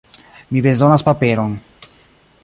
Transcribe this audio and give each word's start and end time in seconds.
Mi 0.55 0.63
bezonas 0.67 1.05
paperon 1.09 1.53